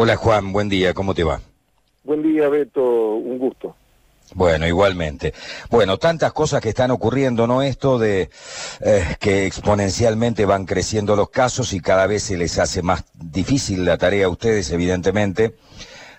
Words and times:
Hola 0.00 0.14
Juan, 0.14 0.52
buen 0.52 0.68
día, 0.68 0.94
¿cómo 0.94 1.12
te 1.12 1.24
va? 1.24 1.40
Buen 2.04 2.22
día 2.22 2.48
Beto, 2.48 3.16
un 3.16 3.36
gusto. 3.36 3.74
Bueno, 4.32 4.64
igualmente. 4.64 5.34
Bueno, 5.70 5.98
tantas 5.98 6.32
cosas 6.32 6.60
que 6.60 6.68
están 6.68 6.92
ocurriendo, 6.92 7.48
¿no? 7.48 7.62
Esto 7.62 7.98
de 7.98 8.30
eh, 8.80 9.16
que 9.18 9.44
exponencialmente 9.44 10.46
van 10.46 10.66
creciendo 10.66 11.16
los 11.16 11.30
casos 11.30 11.72
y 11.72 11.80
cada 11.80 12.06
vez 12.06 12.22
se 12.22 12.36
les 12.36 12.60
hace 12.60 12.80
más 12.80 13.06
difícil 13.12 13.84
la 13.84 13.98
tarea 13.98 14.26
a 14.26 14.28
ustedes, 14.28 14.70
evidentemente. 14.70 15.56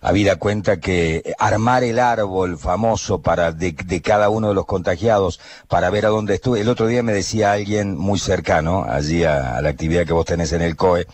Habida 0.01 0.35
cuenta 0.35 0.81
que 0.81 1.33
armar 1.39 1.85
el 1.85 1.99
árbol 1.99 2.57
famoso 2.57 3.21
para 3.21 3.53
de, 3.53 3.73
cada 4.01 4.29
uno 4.29 4.49
de 4.49 4.55
los 4.55 4.65
contagiados 4.65 5.39
para 5.69 5.89
ver 5.89 6.05
a 6.05 6.09
dónde 6.09 6.35
estuve. 6.35 6.59
El 6.59 6.67
otro 6.67 6.87
día 6.87 7.01
me 7.01 7.13
decía 7.13 7.53
alguien 7.53 7.97
muy 7.97 8.19
cercano, 8.19 8.85
allí 8.89 9.23
a, 9.23 9.61
la 9.61 9.69
actividad 9.69 10.05
que 10.05 10.13
vos 10.13 10.25
tenés 10.25 10.51
en 10.51 10.63
el 10.63 10.75
COE, 10.75 11.07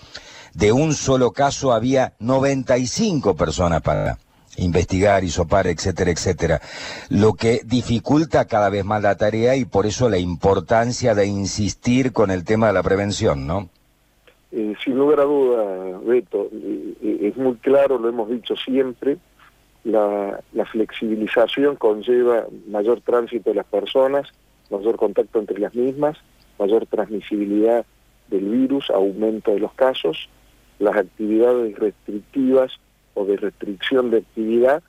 de 0.55 0.71
un 0.71 0.93
solo 0.93 1.31
caso 1.31 1.73
había 1.73 2.13
95 2.19 3.35
personas 3.35 3.81
para 3.81 4.17
investigar, 4.57 5.23
isopar, 5.23 5.67
etcétera, 5.67 6.11
etcétera. 6.11 6.61
Lo 7.09 7.33
que 7.33 7.61
dificulta 7.65 8.45
cada 8.45 8.69
vez 8.69 8.85
más 8.85 9.01
la 9.01 9.17
tarea 9.17 9.55
y 9.55 9.65
por 9.65 9.85
eso 9.85 10.09
la 10.09 10.17
importancia 10.17 11.13
de 11.13 11.27
insistir 11.27 12.13
con 12.13 12.31
el 12.31 12.45
tema 12.45 12.67
de 12.67 12.73
la 12.73 12.83
prevención, 12.83 13.45
¿no? 13.45 13.69
Eh, 14.51 14.73
sin 14.83 14.97
lugar 14.97 15.19
a 15.19 15.23
duda, 15.23 15.99
Beto, 16.05 16.47
eh, 16.53 16.93
eh, 17.03 17.19
es 17.23 17.35
muy 17.35 17.55
claro, 17.55 17.99
lo 17.99 18.07
hemos 18.07 18.29
dicho 18.29 18.55
siempre, 18.55 19.17
la, 19.83 20.39
la, 20.53 20.65
flexibilización 20.65 21.75
conlleva 21.75 22.45
mayor 22.69 23.01
tránsito 23.01 23.49
de 23.49 23.57
las 23.57 23.65
personas, 23.65 24.29
mayor 24.71 24.95
contacto 24.95 25.39
entre 25.39 25.59
las 25.59 25.75
mismas, 25.75 26.17
mayor 26.57 26.85
transmisibilidad 26.85 27.85
del 28.29 28.45
virus, 28.45 28.89
aumento 28.89 29.51
de 29.51 29.59
los 29.59 29.73
casos, 29.73 30.29
las 30.79 30.95
actividades 30.95 31.77
restrictivas 31.77 32.71
o 33.13 33.25
de 33.25 33.37
restricción 33.37 34.11
de 34.11 34.17
actividad, 34.17 34.83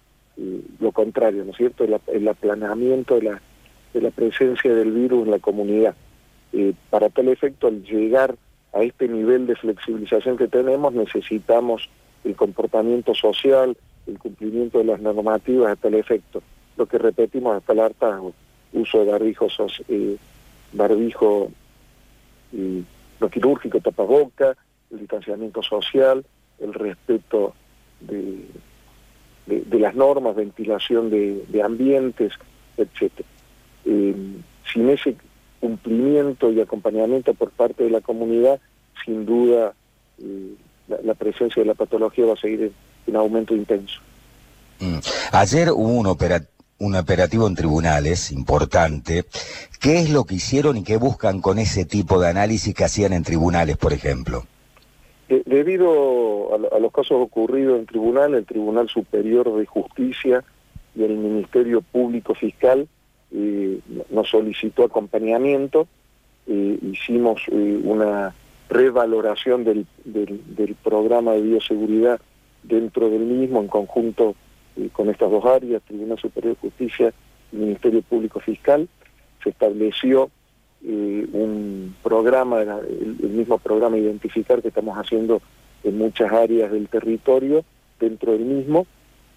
lo 0.81 0.93
contrario, 0.93 1.45
¿no 1.45 1.53
es 1.53 1.57
cierto?, 1.57 1.85
el, 1.85 1.97
el 2.09 2.29
aplanamiento 2.29 3.15
de 3.17 3.23
la, 3.23 3.43
de 3.95 4.01
la 4.01 4.11
presencia 4.11 4.75
del 4.75 4.93
virus 4.93 5.25
en 5.25 5.31
la 5.31 5.39
comunidad. 5.39 5.95
Eh, 6.53 6.75
para 6.91 7.09
tal 7.09 7.29
efecto, 7.29 7.69
al 7.69 7.83
llegar 7.83 8.37
a 8.73 8.83
este 8.83 9.09
nivel 9.09 9.47
de 9.47 9.57
flexibilización 9.57 10.37
que 10.37 10.49
tenemos, 10.49 10.93
necesitamos 10.93 11.89
el 12.25 12.37
comportamiento 12.37 13.15
social, 13.15 13.77
el 14.07 14.19
cumplimiento 14.19 14.79
de 14.79 14.85
las 14.85 15.01
normativas 15.01 15.73
a 15.73 15.77
tal 15.77 15.95
efecto. 15.95 16.43
Lo 16.77 16.87
que 16.87 16.99
repetimos 16.99 17.57
hasta 17.57 17.73
el 17.73 17.81
hartazgo, 17.81 18.35
uso 18.73 19.05
de 19.05 19.11
barbijo, 19.11 19.49
eh, 19.89 20.17
barbijo 20.73 21.51
quirúrgico, 23.31 23.81
tapaboca, 23.81 24.57
el 24.97 25.01
distanciamiento 25.01 25.63
social, 25.63 26.25
el 26.59 26.75
respeto 26.75 27.55
de, 28.01 28.47
las 29.79 29.95
normas, 29.95 30.35
ventilación 30.35 31.11
de, 31.11 31.63
ambientes, 31.63 32.33
etc. 32.77 33.13
Eh, 33.85 34.15
sin 34.73 34.91
ese 34.91 35.17
cumplimiento 35.61 36.51
y 36.51 36.61
acompañamiento 36.61 37.35
por 37.35 37.51
parte 37.51 37.85
de 37.85 37.91
la 37.91 38.01
comunidad, 38.01 38.61
sin 39.05 39.25
duda 39.25 39.75
eh, 40.19 40.55
la, 40.89 41.15
presencia 41.15 41.63
de 41.63 41.69
la 41.69 41.75
patología 41.75 42.27
va 42.27 42.35
a 42.35 42.37
seguir 42.37 42.73
en, 43.07 43.17
aumento 43.17 43.55
intenso. 43.55 44.01
Mm. 44.81 44.99
Ayer 45.33 45.71
hubo 45.71 46.01
un 46.79 46.97
operativo 46.97 47.47
en 47.47 47.55
tribunales 47.55 48.31
importante. 48.33 49.25
¿Qué 49.81 50.01
es 50.01 50.11
lo 50.11 50.25
que 50.25 50.35
hicieron 50.37 50.77
y 50.77 50.83
qué 50.83 50.97
buscan 50.97 51.41
con 51.41 51.59
ese 51.59 51.85
tipo 51.85 52.21
de 52.21 52.29
análisis 52.29 52.75
que 52.75 52.85
hacían 52.85 53.13
en 53.13 53.23
tribunales, 53.23 53.77
por 53.77 53.93
ejemplo? 53.93 54.45
Debido 55.29 56.55
a, 56.55 56.79
los 56.79 56.93
casos 56.93 57.19
ocurridos 57.21 57.79
en 57.79 57.87
tribunal, 57.87 58.35
el 58.35 58.47
Tribunal 58.47 58.89
Superior 58.89 59.57
de 59.57 59.67
Justicia 59.67 60.45
y 60.95 61.03
el 61.03 61.17
Ministerio 61.17 61.83
Público 61.83 62.35
Fiscal 62.35 62.89
eh, 63.33 63.81
nos 64.11 64.29
solicitó 64.29 64.85
acompañamiento, 64.85 65.89
eh, 66.47 66.79
hicimos 66.83 67.43
eh, 67.49 67.81
una 67.83 68.35
revaloración 68.69 69.65
del, 69.65 69.87
programa 70.83 71.33
de 71.33 71.43
bioseguridad 71.43 72.21
dentro 72.63 73.11
del 73.11 73.23
mismo 73.23 73.61
en 73.61 73.69
conjunto 73.69 74.35
con 74.93 75.09
estas 75.09 75.31
dos 75.31 75.45
áreas, 75.45 75.83
Tribunal 75.83 76.19
Superior 76.19 76.55
de 76.55 76.61
Justicia 76.61 77.13
y 77.53 77.57
Ministerio 77.57 78.03
Público 78.03 78.41
Fiscal. 78.41 78.89
Se 79.43 79.51
estableció 79.51 80.31
un 80.93 81.95
programa, 82.03 82.61
el, 82.61 83.17
mismo 83.31 83.59
programa 83.59 83.99
Identificar 83.99 84.63
que 84.63 84.69
estamos 84.69 84.97
haciendo 84.97 85.41
en 85.83 85.99
muchas 85.99 86.33
áreas 86.33 86.71
del 86.71 86.89
territorio, 86.89 87.65
dentro 87.99 88.33
del 88.33 88.45
mismo, 88.45 88.87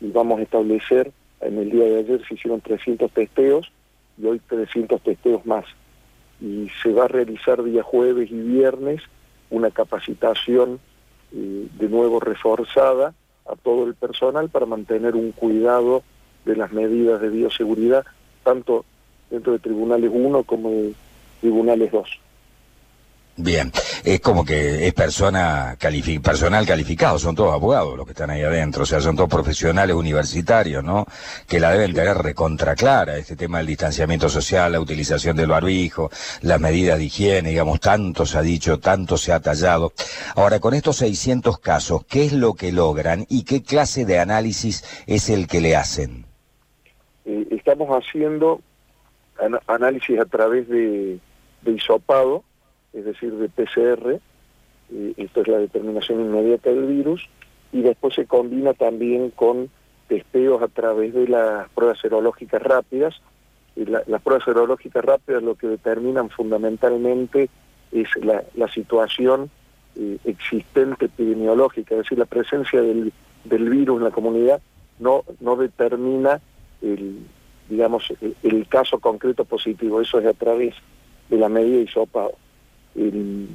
y 0.02 0.12
vamos 0.12 0.40
a 0.40 0.44
establecer, 0.44 1.12
en 1.42 1.58
el 1.58 1.72
día 1.72 1.86
de 1.86 2.00
ayer 2.00 2.22
se 2.28 2.36
hicieron 2.36 2.62
300 2.62 3.12
testeos 3.12 3.72
y 4.18 4.26
hoy 4.26 4.40
300 4.48 5.02
testeos 5.02 5.46
más. 5.46 5.66
Y 6.42 6.70
se 6.84 6.92
va 6.92 7.06
a 7.06 7.08
realizar 7.08 7.64
día 7.64 7.84
jueves 7.84 8.30
y 8.32 8.40
viernes 8.40 9.02
una 9.50 9.72
capacitación 9.72 10.80
eh, 11.34 11.68
de 11.78 11.90
nuevo 11.90 12.20
reforzada 12.20 13.14
a 13.46 13.56
todo 13.56 13.86
el 13.86 13.96
personal 13.96 14.50
para 14.50 14.66
mantener 14.66 15.16
un 15.16 15.32
cuidado 15.32 16.04
de 16.46 16.56
las 16.56 16.72
medidas 16.72 17.20
de 17.22 17.30
bioseguridad, 17.30 18.06
tanto 18.44 18.86
dentro 19.30 19.54
de 19.54 19.60
Tribunales 19.60 20.12
1 20.14 20.44
como 20.44 20.70
de 20.70 20.94
tribunales 21.40 21.92
2. 21.92 22.20
Bien, 23.42 23.72
es 24.04 24.20
como 24.20 24.44
que 24.44 24.86
es 24.86 24.94
persona 24.94 25.78
personal 26.22 26.66
calificado, 26.68 27.18
son 27.18 27.36
todos 27.36 27.54
abogados 27.54 27.96
los 27.96 28.06
que 28.06 28.12
están 28.12 28.30
ahí 28.32 28.42
adentro, 28.42 28.84
o 28.84 28.86
sea, 28.86 29.00
son 29.00 29.16
todos 29.16 29.30
profesionales 29.30 29.96
universitarios, 29.96 30.84
¿no? 30.84 31.06
Que 31.48 31.62
la 31.62 31.72
deben 31.72 31.94
tener 31.94 32.18
recontra 32.18 32.76
clara, 32.76 33.16
este 33.16 33.38
tema 33.38 33.60
del 33.60 33.68
distanciamiento 33.68 34.28
social, 34.28 34.74
la 34.74 34.82
utilización 34.82 35.38
del 35.38 35.48
barbijo, 35.48 36.10
las 36.42 36.60
medidas 36.60 36.98
de 36.98 37.06
higiene, 37.06 37.52
digamos, 37.52 37.80
tanto 37.80 38.26
se 38.26 38.38
ha 38.38 38.42
dicho, 38.42 38.82
tanto 38.82 39.16
se 39.16 39.32
ha 39.32 39.40
tallado. 39.40 39.94
Ahora, 40.36 40.60
con 40.60 40.74
estos 40.74 40.98
600 40.98 41.60
casos, 41.60 42.04
¿qué 42.10 42.26
es 42.26 42.34
lo 42.34 42.56
que 42.56 42.74
logran 42.74 43.26
y 43.30 43.46
qué 43.46 43.64
clase 43.64 44.04
de 44.04 44.20
análisis 44.20 44.84
es 45.08 45.30
el 45.30 45.48
que 45.48 45.62
le 45.62 45.78
hacen? 45.78 46.26
Eh, 47.24 47.48
estamos 47.52 47.88
haciendo 47.90 48.60
análisis 49.68 50.20
a 50.20 50.26
través 50.26 50.68
de 50.68 51.20
de 51.62 51.72
hisopado, 51.72 52.44
es 52.94 53.06
decir, 53.06 53.34
de 53.34 53.50
PCR, 53.50 54.20
esto 55.18 55.42
es 55.42 55.48
la 55.48 55.60
determinación 55.60 56.22
inmediata 56.22 56.70
del 56.70 56.88
virus, 56.88 57.30
y 57.72 57.82
después 57.82 58.16
se 58.16 58.26
combina 58.26 58.74
también 58.74 59.30
con 59.30 59.70
testeos 60.08 60.62
a 60.62 60.68
través 60.68 61.14
de 61.14 61.28
las 61.28 61.70
pruebas 61.70 62.00
serológicas 62.00 62.62
rápidas. 62.62 63.22
Y 63.76 63.86
las 63.86 64.22
pruebas 64.22 64.44
serológicas 64.44 65.06
rápidas 65.06 65.44
lo 65.44 65.56
que 65.56 65.68
determinan 65.68 66.30
fundamentalmente 66.30 67.50
es 67.92 68.10
la, 68.22 68.68
situación 68.68 69.50
eh, 69.96 70.18
existente 70.26 71.06
epidemiológica, 71.06 71.96
es 71.96 72.04
decir, 72.04 72.18
la 72.18 72.26
presencia 72.26 72.82
del, 72.82 73.14
del 73.46 73.70
virus 73.70 74.00
en 74.00 74.04
la 74.04 74.12
comunidad 74.12 74.62
no, 75.00 75.24
no 75.40 75.56
determina 75.56 76.42
el, 76.82 77.20
digamos, 77.70 78.12
el 78.44 78.68
caso 78.68 79.00
concreto 79.00 79.46
positivo, 79.46 80.02
eso 80.02 80.20
es 80.20 80.26
a 80.26 80.34
través 80.34 80.76
de 81.30 81.38
la 81.38 81.50
medida 81.50 81.82
hisopado. 81.82 82.34
E, 82.96 83.48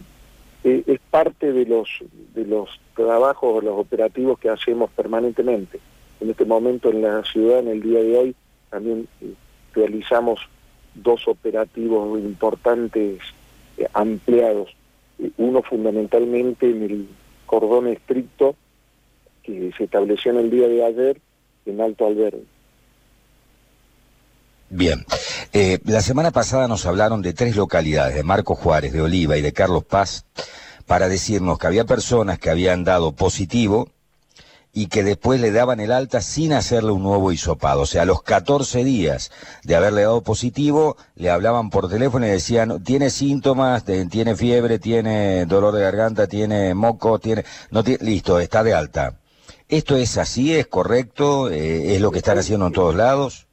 es 0.64 1.00
parte 1.10 1.52
de 1.52 1.66
los, 1.66 1.88
de 2.34 2.46
los 2.46 2.80
trabajos 2.96 3.58
o 3.58 3.60
los 3.60 3.78
operativos 3.78 4.38
que 4.38 4.48
hacemos 4.48 4.90
permanentemente. 4.90 5.78
En 6.20 6.30
este 6.30 6.44
momento 6.44 6.90
en 6.90 7.02
la 7.02 7.22
ciudad, 7.24 7.58
en 7.58 7.68
el 7.68 7.82
día 7.82 8.02
de 8.02 8.16
hoy, 8.16 8.36
también 8.70 9.06
eh, 9.20 9.34
realizamos 9.74 10.40
dos 10.94 11.28
operativos 11.28 12.18
importantes 12.18 13.20
eh, 13.76 13.86
ampliados. 13.92 14.74
Eh, 15.18 15.30
uno 15.36 15.62
fundamentalmente 15.62 16.70
en 16.70 16.82
el 16.82 17.08
cordón 17.46 17.88
estricto 17.88 18.56
que 19.42 19.70
se 19.76 19.84
estableció 19.84 20.30
en 20.32 20.38
el 20.38 20.50
día 20.50 20.68
de 20.68 20.84
ayer 20.84 21.20
en 21.66 21.80
Alto 21.80 22.06
Albergue. 22.06 22.44
Bien, 24.70 25.04
eh, 25.56 25.78
la 25.84 26.02
semana 26.02 26.32
pasada 26.32 26.66
nos 26.66 26.84
hablaron 26.84 27.22
de 27.22 27.32
tres 27.32 27.54
localidades, 27.54 28.16
de 28.16 28.24
Marco 28.24 28.56
Juárez, 28.56 28.92
de 28.92 29.00
Oliva 29.00 29.36
y 29.36 29.40
de 29.40 29.52
Carlos 29.52 29.84
Paz, 29.84 30.24
para 30.84 31.08
decirnos 31.08 31.60
que 31.60 31.68
había 31.68 31.84
personas 31.84 32.40
que 32.40 32.50
habían 32.50 32.82
dado 32.82 33.12
positivo 33.12 33.88
y 34.72 34.88
que 34.88 35.04
después 35.04 35.40
le 35.40 35.52
daban 35.52 35.78
el 35.78 35.92
alta 35.92 36.20
sin 36.20 36.52
hacerle 36.52 36.90
un 36.90 37.04
nuevo 37.04 37.30
hisopado. 37.30 37.82
O 37.82 37.86
sea, 37.86 38.02
a 38.02 38.04
los 38.04 38.22
14 38.22 38.82
días 38.82 39.30
de 39.62 39.76
haberle 39.76 40.02
dado 40.02 40.22
positivo, 40.22 40.96
le 41.14 41.30
hablaban 41.30 41.70
por 41.70 41.88
teléfono 41.88 42.26
y 42.26 42.30
decían, 42.30 42.82
tiene 42.82 43.08
síntomas, 43.08 43.84
tiene 43.84 44.34
fiebre, 44.34 44.80
tiene 44.80 45.46
dolor 45.46 45.72
de 45.72 45.82
garganta, 45.82 46.26
tiene 46.26 46.74
moco, 46.74 47.20
tiene... 47.20 47.44
No 47.70 47.84
tiene 47.84 48.04
listo, 48.04 48.40
está 48.40 48.64
de 48.64 48.74
alta. 48.74 49.20
¿Esto 49.68 49.96
es 49.96 50.18
así? 50.18 50.52
¿Es 50.52 50.66
correcto? 50.66 51.48
Eh, 51.48 51.94
¿Es 51.94 52.00
lo 52.00 52.10
que 52.10 52.18
están 52.18 52.38
haciendo 52.38 52.66
en 52.66 52.72
todos 52.72 52.96
lados? 52.96 53.43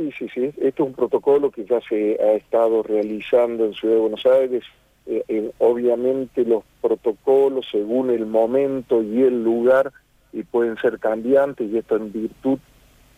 Sí, 0.00 0.10
sí, 0.18 0.28
sí. 0.32 0.44
Esto 0.62 0.84
es 0.84 0.88
un 0.88 0.94
protocolo 0.94 1.50
que 1.50 1.66
ya 1.66 1.78
se 1.86 2.18
ha 2.22 2.32
estado 2.32 2.82
realizando 2.82 3.66
en 3.66 3.74
Ciudad 3.74 3.96
de 3.96 4.00
Buenos 4.00 4.24
Aires. 4.24 4.64
Eh, 5.04 5.22
eh, 5.28 5.50
obviamente 5.58 6.46
los 6.46 6.64
protocolos, 6.80 7.66
según 7.70 8.08
el 8.08 8.24
momento 8.24 9.02
y 9.02 9.20
el 9.20 9.44
lugar, 9.44 9.92
y 10.32 10.42
pueden 10.44 10.78
ser 10.78 10.98
cambiantes 10.98 11.70
y 11.70 11.76
esto 11.76 11.96
en 11.96 12.12
virtud 12.12 12.58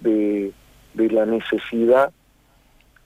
de, 0.00 0.52
la 0.94 1.25
necesidad, 1.25 2.11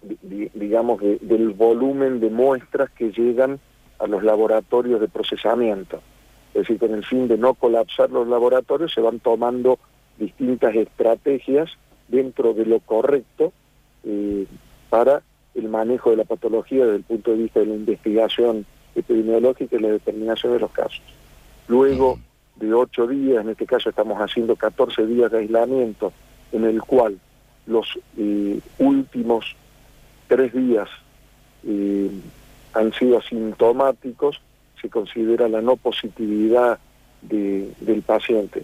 digamos, 0.01 1.03
del 1.03 1.51
volumen 1.51 2.19
de 2.21 2.31
muestras 2.31 2.91
que 2.93 3.13
llegan 3.13 3.61
a 3.99 4.07
los 4.07 4.23
laboratorios 4.23 5.03
de 5.03 5.09
procesamiento. 5.09 6.01
Es 6.55 6.63
decir, 6.63 6.79
con 6.79 6.95
el 6.95 7.05
fin 7.05 7.29
de 7.29 7.37
no 7.37 7.53
colapsar 7.53 8.11
los 8.11 8.27
laboratorios 8.27 8.95
se 8.95 9.03
van 9.03 9.21
tomando 9.21 9.79
distintas 10.17 10.75
estrategias 10.75 11.69
dentro 12.09 12.55
de 12.55 12.65
lo 12.65 12.81
correcto 12.81 13.53
eh, 14.07 14.47
para 14.89 15.23
el 15.55 15.69
manejo 15.69 16.11
de 16.11 16.17
la 16.17 16.25
patología 16.25 16.85
desde 16.85 16.97
el 16.97 17.03
punto 17.03 17.31
de 17.33 17.37
vista 17.39 17.61
de 17.61 17.67
la 17.67 17.75
investigación 17.75 18.67
epidemiológica 18.95 19.77
y 19.77 19.81
la 19.81 19.89
determinación 19.89 20.53
de 20.53 20.61
los 20.61 20.71
casos. 20.71 21.03
Luego 21.69 22.19
de 22.57 22.73
ocho 22.73 23.07
días, 23.07 23.45
en 23.45 23.51
este 23.51 23.67
caso 23.67 23.91
estamos 23.91 24.19
haciendo 24.19 24.57
14 24.57 25.07
días 25.07 25.31
de 25.31 25.39
aislamiento, 25.39 26.13
en 26.53 26.65
el 26.65 26.81
cual 26.83 27.19
los 27.67 27.99
eh, 28.17 28.61
últimos 28.79 29.57
tres 30.29 30.53
días 30.53 30.89
eh, 31.67 32.11
han 32.73 32.93
sido 32.93 33.19
asintomáticos, 33.19 34.41
se 34.81 34.89
considera 34.89 35.49
la 35.49 35.61
no 35.61 35.77
positividad 35.77 36.79
del 37.23 38.03
paciente 38.07 38.63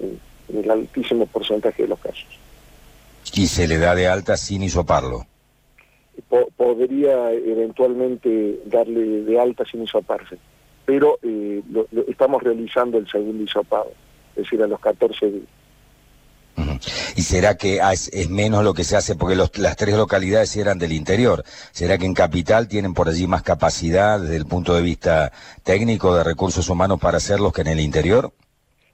en, 0.00 0.18
el 0.52 0.70
altísimo 0.70 1.26
porcentaje 1.26 1.82
de 1.82 1.88
los 1.88 1.98
casos. 2.00 2.26
¿Y 3.34 3.46
se 3.46 3.66
le 3.66 3.78
da 3.78 3.94
de 3.94 4.08
alta 4.08 4.36
sin 4.36 4.62
hisoparlo? 4.62 5.26
podría 6.56 7.32
eventualmente 7.32 8.60
darle 8.66 9.22
de 9.22 9.40
alta 9.40 9.64
sin 9.64 9.82
hisoparse, 9.82 10.36
pero 10.84 11.18
eh, 11.22 11.62
estamos 12.08 12.42
realizando 12.42 12.98
el 12.98 13.08
segundo 13.08 13.42
hisopado, 13.42 13.90
es 14.36 14.44
decir, 14.44 14.62
a 14.62 14.66
los 14.66 14.78
14 14.78 15.30
días. 15.30 15.48
¿Y 17.16 17.22
será 17.22 17.56
que 17.56 17.80
es, 17.92 18.30
menos 18.30 18.64
lo 18.64 18.74
que 18.74 18.84
se 18.84 18.96
hace 18.96 19.14
porque 19.14 19.36
las 19.36 19.76
tres 19.76 19.96
localidades 19.96 20.56
eran 20.56 20.78
del 20.78 20.92
interior? 20.92 21.44
¿Será 21.72 21.98
que 21.98 22.06
en 22.06 22.14
Capital 22.14 22.68
tienen 22.68 22.94
por 22.94 23.08
allí 23.08 23.26
más 23.26 23.42
capacidad 23.42 24.20
desde 24.20 24.36
el 24.36 24.46
punto 24.46 24.74
de 24.74 24.82
vista 24.82 25.32
técnico 25.62 26.14
de 26.14 26.24
recursos 26.24 26.68
humanos 26.68 27.00
para 27.00 27.16
hacerlos 27.16 27.52
que 27.52 27.62
en 27.62 27.68
el 27.68 27.80
interior? 27.80 28.32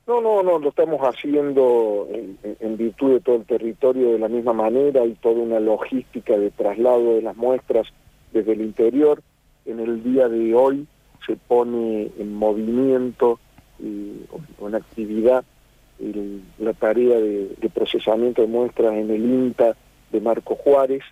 No, 0.06 0.20
no, 0.20 0.40
no, 0.44 0.60
lo 0.60 0.68
estamos 0.68 1.00
haciendo 1.00 2.08
en, 2.12 2.76
virtud 2.76 3.14
de 3.14 3.20
todo 3.20 3.36
el 3.36 3.44
territorio 3.44 4.12
de 4.12 4.20
la 4.20 4.28
misma 4.28 4.52
manera, 4.52 5.04
y 5.04 5.14
toda 5.14 5.40
una 5.40 5.58
logística 5.58 6.38
de 6.38 6.52
traslado 6.52 7.16
de 7.16 7.22
las 7.22 7.36
muestras 7.36 7.88
desde 8.32 8.52
el 8.52 8.60
interior. 8.60 9.20
En 9.64 9.80
el 9.80 10.04
día 10.04 10.28
de 10.28 10.54
hoy 10.54 10.86
se 11.26 11.34
pone 11.34 12.12
en 12.18 12.34
movimiento 12.34 13.40
y, 13.80 14.12
una 14.60 14.78
actividad 14.78 15.44
la 16.58 16.72
tarea 16.74 17.18
de, 17.18 17.70
procesamiento 17.74 18.42
de 18.42 18.48
muestras 18.48 18.92
en 18.94 19.10
el 19.10 19.24
INTA 19.24 19.74
de 20.12 20.20
Marco 20.20 20.54
Juárez, 20.54 21.02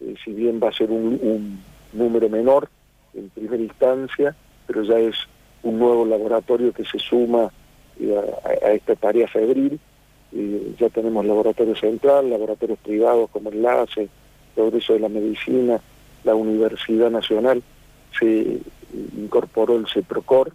eh, 0.00 0.14
si 0.24 0.32
bien 0.32 0.60
va 0.62 0.68
a 0.68 0.72
ser 0.72 0.90
un, 0.92 1.58
número 1.92 2.28
menor 2.28 2.68
en 3.14 3.28
primera 3.30 3.62
instancia, 3.62 4.36
pero 4.66 4.84
ya 4.84 4.98
es 4.98 5.16
un 5.62 5.78
nuevo 5.78 6.04
laboratorio 6.04 6.72
que 6.72 6.84
se 6.84 6.98
suma 6.98 7.50
a, 8.02 8.72
esta 8.72 8.94
tarea 8.96 9.28
febril. 9.28 9.78
ya 10.78 10.88
tenemos 10.90 11.24
laboratorio 11.24 11.76
central, 11.76 12.30
laboratorios 12.30 12.78
privados 12.78 13.30
como 13.30 13.50
Enlace, 13.50 14.08
Progreso 14.54 14.94
de 14.94 15.00
la 15.00 15.08
Medicina, 15.08 15.80
la 16.24 16.34
Universidad 16.34 17.10
Nacional, 17.10 17.62
se 18.18 18.58
incorporó 19.16 19.76
el 19.76 19.86
CEPROCOR, 19.86 20.52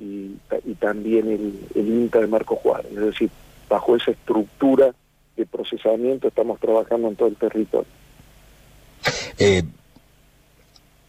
y, 0.00 0.36
también 0.78 1.28
el, 1.28 1.60
el, 1.74 1.88
INTA 1.88 2.20
de 2.20 2.26
Marco 2.26 2.56
Juárez. 2.56 2.90
Es 2.92 3.00
decir, 3.00 3.30
bajo 3.68 3.96
esa 3.96 4.12
estructura 4.12 4.94
de 5.36 5.46
procesamiento 5.46 6.28
estamos 6.28 6.58
trabajando 6.58 7.08
en 7.08 7.16
todo 7.16 7.28
el 7.28 7.36
territorio. 7.36 7.90
Eh, 9.38 9.62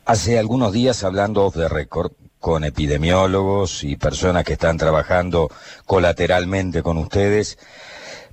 hace 0.06 0.38
algunos 0.38 0.72
días, 0.74 1.04
hablando 1.04 1.50
de 1.52 1.68
récord, 1.68 2.12
con 2.42 2.66
epidemiólogos 2.66 3.86
y 3.86 3.96
personas 3.96 4.44
que 4.44 4.54
están 4.54 4.78
trabajando 4.78 5.50
colateralmente 5.86 6.84
con 6.84 6.98
ustedes, 6.98 7.58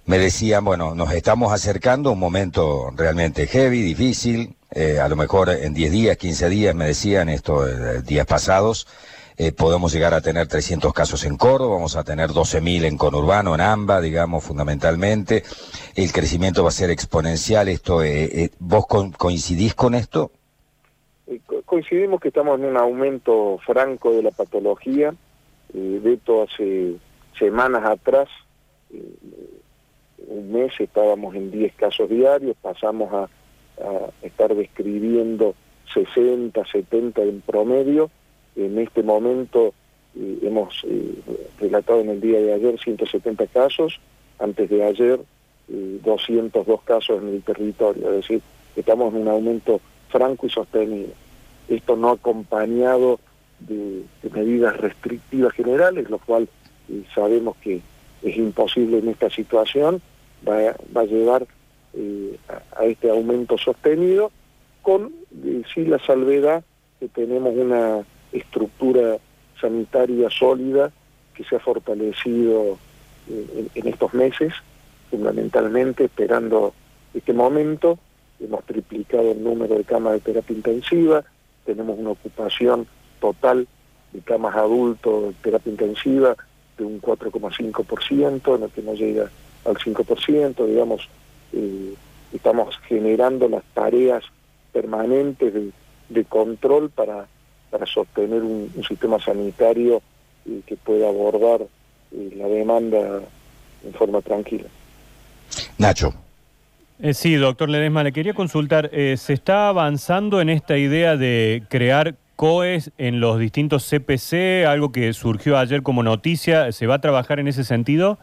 me 0.06 0.19
decían, 0.19 0.64
bueno, 0.64 0.94
nos 0.94 1.12
estamos 1.12 1.52
acercando 1.52 2.08
a 2.08 2.12
un 2.14 2.19
momento 2.19 2.90
realmente 2.96 3.46
heavy, 3.46 3.82
difícil, 3.82 4.56
eh, 4.70 4.99
a 4.99 5.08
lo 5.08 5.16
mejor 5.16 5.50
en 5.50 5.75
10 5.75 5.93
días, 5.93 6.16
15 6.16 6.49
días, 6.49 6.75
me 6.75 6.87
decían 6.87 7.28
estos 7.28 7.69
eh, 7.69 8.02
días 8.02 8.26
pasados, 8.26 8.87
eh, 9.37 9.52
podemos 9.52 9.93
llegar 9.93 10.14
a 10.14 10.20
tener 10.20 10.49
300 10.49 10.93
casos 10.93 11.25
en 11.25 11.37
Córdoba, 11.37 11.76
vamos 11.76 11.94
a 11.94 12.02
tener 12.02 12.31
12.000 12.31 12.87
en 12.87 12.96
conurbano, 12.96 13.55
en 13.55 13.60
AMBA, 13.60 14.00
digamos, 14.00 14.43
fundamentalmente. 14.43 15.44
El 15.94 16.10
crecimiento 16.10 16.64
va 16.64 16.70
a 16.70 16.72
ser 16.72 16.90
exponencial. 16.90 17.69
Esto, 17.69 18.02
eh, 18.02 18.50
¿Vos 18.58 18.87
coincidís 19.16 19.75
con 19.75 19.94
esto? 19.94 20.32
Coincidimos 21.69 22.20
que 22.20 22.29
estamos 22.29 22.59
en 22.59 22.67
un 22.67 22.76
aumento 22.76 23.59
franco 23.65 24.12
de 24.12 24.23
la 24.23 24.31
patología. 24.31 25.15
de 25.73 26.12
esto 26.12 26.43
hace 26.43 26.94
semanas 27.38 27.85
atrás, 27.85 28.29
un 28.91 30.53
mes 30.53 30.73
estábamos 30.79 31.35
en 31.35 31.50
10 31.50 31.75
casos 31.75 32.09
diarios, 32.09 32.56
pasamos 32.61 33.12
a, 33.12 33.29
estar 34.23 34.53
describiendo 34.56 35.55
60, 35.94 36.65
70 36.67 37.23
en 37.23 37.41
promedio 37.43 38.11
en 38.59 38.79
este 38.79 39.03
momento 39.03 39.73
eh, 40.17 40.38
hemos 40.43 40.85
eh, 40.85 41.15
relatado 41.61 42.00
en 42.00 42.11
el 42.11 42.20
día 42.20 42.41
de 42.41 42.53
ayer 42.55 42.79
170 42.79 43.47
casos, 43.49 44.00
antes 44.38 44.69
de 44.69 44.85
ayer 44.85 45.20
202 45.69 46.67
eh, 46.67 46.82
casos 46.85 47.23
en 47.23 47.29
el 47.29 47.43
territorio, 47.43 48.09
es 48.11 48.17
decir, 48.17 48.43
estamos 48.75 49.15
en 49.15 49.23
un 49.23 49.29
aumento 49.29 49.81
franco 50.09 50.47
y 50.47 50.50
sostenido. 50.50 51.11
Esto 51.69 51.97
no 51.97 52.11
acompañado 52.11 53.20
de, 53.61 54.05
medidas 54.32 54.76
restrictivas 54.76 55.53
generales, 55.53 56.09
lo 56.11 56.19
cual 56.19 56.49
sabemos 57.15 57.56
que 57.59 57.81
es 58.23 58.37
imposible 58.37 58.99
en 58.99 59.09
esta 59.09 59.31
situación, 59.31 60.00
va, 60.47 60.75
a 61.00 61.05
llevar 61.05 61.47
a, 62.49 62.81
a, 62.81 62.85
este 62.85 63.11
aumento 63.11 63.59
sostenido, 63.59 64.31
con 64.82 65.12
sí 65.75 65.85
la 65.85 65.99
salvedad 65.99 66.65
que 66.99 67.09
tenemos 67.09 67.55
una 67.55 68.05
estructura 68.32 69.19
sanitaria 69.61 70.31
sólida 70.31 70.91
que 71.35 71.44
se 71.44 71.56
ha 71.56 71.61
fortalecido 71.61 72.79
eh, 73.31 73.69
en, 73.75 73.88
estos 73.88 74.12
meses, 74.15 74.53
fundamentalmente 75.11 76.05
esperando 76.05 76.75
este 77.15 77.32
momento. 77.32 77.98
Hemos 78.41 78.65
triplicado 78.65 79.32
el 79.32 79.43
número 79.43 79.77
de 79.77 79.84
camas 79.84 80.15
de 80.15 80.20
terapia 80.20 80.56
intensiva, 80.56 81.25
tenemos 81.69 81.98
una 81.98 82.10
ocupación 82.10 82.87
total 83.20 83.69
de 84.13 84.20
camas 84.20 84.56
adultos 84.56 85.34
terapia 85.43 85.70
intensiva 85.70 86.34
de 86.79 86.84
un 86.84 87.01
4,5%, 87.01 88.56
en 88.56 88.63
el 88.63 88.70
que 88.70 88.82
no 88.82 88.94
llega 88.94 89.31
al 89.65 89.77
5%, 89.77 90.67
digamos, 90.67 91.08
eh, 91.53 91.94
estamos 92.32 92.79
generando 92.89 93.48
las 93.48 93.65
tareas 93.75 94.25
permanentes 94.72 95.53
de 96.08 96.25
control 96.25 96.91
para 96.91 97.27
para 97.70 97.87
sostener 97.87 98.43
un, 98.43 98.72
sistema 98.87 99.19
sanitario 99.19 100.03
eh, 100.46 100.60
que 100.67 100.77
pueda 100.77 101.08
abordar 101.08 101.63
eh, 102.13 102.31
la 102.37 102.46
demanda 102.46 103.20
en 103.84 103.94
forma 103.94 104.20
tranquila. 104.22 104.69
Nacho. 105.77 106.15
Eh, 107.00 107.14
sí, 107.14 107.36
doctor 107.36 107.69
Ledesma, 107.69 108.02
le 108.02 108.12
quería 108.12 108.34
consultar, 108.34 108.90
¿se 108.90 109.32
está 109.32 109.69
avanzando 109.69 110.40
en 110.40 110.48
esta 110.48 110.76
idea 110.76 111.17
de 111.17 111.62
crear 111.69 112.17
COES 112.38 112.93
en 112.98 113.20
los 113.20 113.38
distintos 113.38 113.88
CPC, 113.88 114.67
algo 114.67 114.93
que 114.93 115.12
surgió 115.12 115.58
ayer 115.58 115.82
como 115.82 116.05
noticia, 116.05 116.70
¿se 116.70 116.86
va 116.86 116.94
a 116.94 117.00
trabajar 117.00 117.40
en 117.40 117.48
ese 117.48 117.64
sentido? 117.64 118.19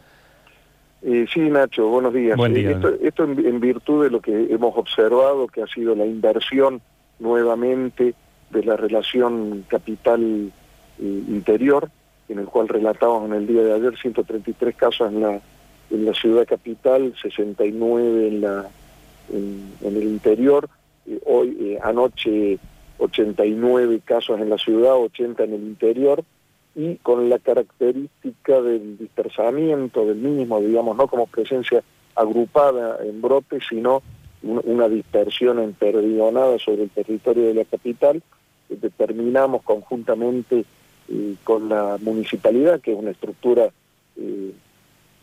sí, 1.02 1.40
Nacho, 1.40 1.88
buenos 1.88 2.14
días. 2.14 2.34
Buen 2.36 2.54
día. 2.54 2.80
esto, 3.02 3.24
en, 3.24 3.60
virtud 3.60 4.04
de 4.04 4.10
lo 4.10 4.20
que 4.20 4.46
hemos 4.50 4.76
observado, 4.76 5.48
que 5.48 5.62
ha 5.62 5.66
sido 5.66 5.94
la 5.94 6.06
inversión 6.06 6.80
nuevamente 7.18 8.14
de 8.50 8.64
la 8.64 8.76
relación 8.76 9.64
capital-interior, 9.68 11.90
en 12.28 12.38
el 12.38 12.46
cual 12.46 12.68
relatamos 12.68 13.26
en 13.26 13.34
el 13.34 13.46
día 13.46 13.62
de 13.62 13.74
ayer 13.74 13.96
133 13.96 14.74
casos 14.74 15.12
en 15.12 15.20
la, 15.20 15.40
en 15.90 16.04
la 16.04 16.14
ciudad 16.14 16.46
capital, 16.46 17.14
69 17.20 18.28
en, 18.28 18.40
la, 18.40 18.68
en, 19.32 19.72
el 19.82 20.02
interior, 20.02 20.68
eh, 21.06 21.20
hoy 21.24 21.56
eh, 21.60 21.78
anoche 21.82 22.58
89 22.98 24.00
casos 24.04 24.40
en 24.40 24.50
la 24.50 24.58
ciudad, 24.58 24.94
80 24.96 25.44
en 25.44 25.54
el 25.54 25.62
interior, 25.62 26.24
y 26.74 26.96
con 26.96 27.28
la 27.30 27.38
característica 27.38 28.60
del 28.60 28.98
dispersamiento 28.98 30.04
del 30.04 30.16
mismo, 30.16 30.60
digamos, 30.60 30.96
no 30.96 31.06
como 31.06 31.26
presencia 31.26 31.82
agrupada 32.14 32.98
en 33.02 33.22
brotes, 33.22 33.62
sino 33.68 34.02
una 34.42 34.88
dispersión 34.88 35.58
emperdionada 35.58 36.58
sobre 36.58 36.84
el 36.84 36.90
territorio 36.90 37.44
de 37.44 37.54
la 37.54 37.64
capital, 37.64 38.22
determinamos 38.68 39.62
conjuntamente 39.62 40.64
eh, 41.08 41.34
con 41.44 41.68
la 41.68 41.98
municipalidad, 42.00 42.80
que 42.80 42.92
es 42.92 42.98
una 42.98 43.12
estructura 43.12 43.70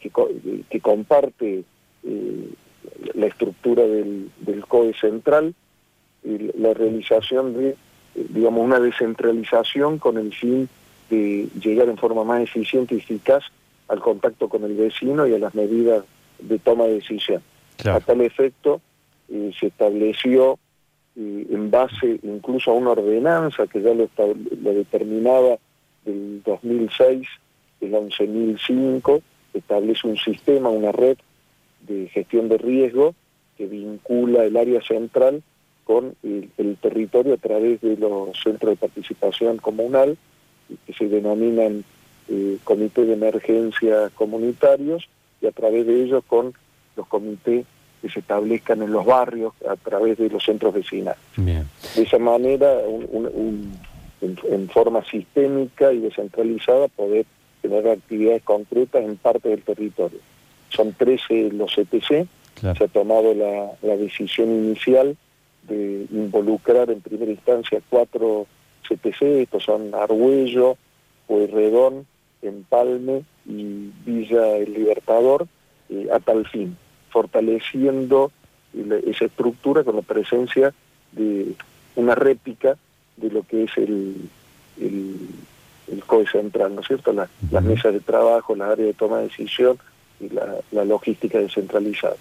eh, 0.05 0.63
que, 0.69 0.79
comparte 0.79 1.63
eh, 2.03 2.49
la 3.13 3.27
estructura 3.27 3.83
del, 3.83 4.29
del 4.41 4.65
COE 4.65 4.93
central, 4.93 5.53
la 6.23 6.73
realización 6.73 7.53
de, 7.53 7.75
digamos, 8.15 8.63
una 8.63 8.79
descentralización 8.79 9.99
con 9.99 10.17
el 10.17 10.33
fin 10.33 10.69
de 11.09 11.49
llegar 11.59 11.89
en 11.89 11.97
forma 11.97 12.23
más 12.23 12.41
eficiente 12.41 12.95
y 12.95 12.99
eficaz 12.99 13.43
al 13.87 13.99
contacto 13.99 14.47
con 14.47 14.63
el 14.63 14.75
vecino 14.75 15.27
y 15.27 15.33
a 15.33 15.39
las 15.39 15.53
medidas 15.53 16.05
de 16.39 16.59
toma 16.59 16.85
de 16.85 16.95
decisión. 16.95 17.41
A 17.85 17.99
tal 17.99 18.21
efecto, 18.21 18.81
eh, 19.29 19.51
se 19.59 19.67
estableció 19.67 20.59
eh, 21.15 21.47
en 21.49 21.69
base 21.69 22.19
incluso 22.23 22.71
a 22.71 22.75
una 22.75 22.91
ordenanza 22.91 23.67
que 23.67 23.81
ya 23.81 23.93
lo, 23.93 24.09
lo 24.17 24.73
determinaba 24.73 25.57
del 26.05 26.41
2006, 26.43 27.27
el 27.81 27.91
11.005, 27.91 29.21
establece 29.53 30.07
un 30.07 30.17
sistema, 30.17 30.69
una 30.69 30.91
red 30.91 31.17
de 31.87 32.07
gestión 32.09 32.49
de 32.49 32.57
riesgo 32.57 33.13
que 33.57 33.67
vincula 33.67 34.43
el 34.45 34.57
área 34.57 34.81
central 34.81 35.43
con 35.83 36.15
el, 36.23 36.77
territorio 36.81 37.33
a 37.33 37.37
través 37.37 37.81
de 37.81 37.97
los 37.97 38.41
centros 38.41 38.71
de 38.71 38.77
participación 38.77 39.57
comunal, 39.57 40.17
que 40.85 40.93
se 40.93 41.07
denominan 41.07 41.83
eh, 42.29 42.57
comités 42.63 43.05
de 43.07 43.13
emergencia 43.13 44.09
comunitarios, 44.15 45.07
y 45.41 45.47
a 45.47 45.51
través 45.51 45.85
de 45.85 46.03
ellos 46.03 46.23
con 46.25 46.53
los 46.95 47.07
comités 47.07 47.65
que 48.01 48.09
se 48.09 48.19
establezcan 48.19 48.81
en 48.81 48.91
los 48.91 49.05
barrios 49.05 49.53
a 49.67 49.75
través 49.75 50.17
de 50.17 50.29
los 50.29 50.43
centros 50.43 50.73
vecinales. 50.73 51.19
De 51.37 52.03
esa 52.03 52.17
manera, 52.17 52.81
en, 54.21 54.69
forma 54.69 55.03
sistémica 55.05 55.91
y 55.91 55.99
descentralizada, 55.99 56.87
poder 56.87 57.25
tener 57.63 57.87
actividades 57.87 58.43
concretas 58.43 59.03
en 59.03 59.17
parte 59.17 59.49
del 59.49 59.63
territorio. 59.63 60.19
Son 60.69 60.93
13 60.93 61.51
los 61.53 61.73
CTC, 61.73 62.27
se 62.59 62.83
ha 62.83 62.87
tomado 62.87 63.33
la, 63.33 63.71
la 63.81 63.97
decisión 63.97 64.49
inicial 64.49 65.17
de 65.67 66.05
involucrar 66.11 66.91
en 66.91 67.01
primera 67.01 67.31
instancia 67.31 67.81
cuatro 67.89 68.45
CTC, 68.87 69.21
estos 69.41 69.63
son 69.63 69.95
Argüello, 69.95 70.77
Pueyrredón, 71.27 72.05
Empalme 72.41 73.23
y 73.45 73.91
Villa 74.05 74.57
El 74.57 74.73
Libertador, 74.73 75.47
eh, 75.89 76.07
a 76.13 76.19
tal 76.19 76.45
fin, 76.47 76.77
fortaleciendo 77.09 78.31
esa 79.05 79.25
estructura 79.25 79.83
con 79.83 79.95
la 79.95 80.01
presencia 80.01 80.73
de 81.11 81.53
una 81.95 82.15
réplica 82.15 82.75
de 83.17 83.29
lo 83.29 83.43
que 83.43 83.63
es 83.63 83.77
el, 83.77 84.15
el, 84.81 85.15
COE 86.05 86.27
central, 86.27 86.75
¿no 86.75 86.81
es 86.81 86.87
cierto? 86.87 87.13
La, 87.13 87.27
las 87.51 87.63
mesas 87.63 87.93
de 87.93 87.99
trabajo, 87.99 88.55
la 88.55 88.71
área 88.71 88.85
de 88.85 88.93
toma 88.93 89.17
de 89.17 89.23
decisión, 89.23 89.77
la, 90.71 90.85
logística 90.85 91.39
descentralizada. 91.39 92.15